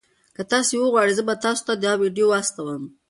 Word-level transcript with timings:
که 0.35 0.43
تاسي 0.51 0.75
وغواړئ 0.79 1.13
زه 1.17 1.23
به 1.27 1.35
تاسي 1.43 1.61
ته 1.67 1.73
دا 1.83 1.91
ویډیو 2.01 2.27
واستوم. 2.29 2.83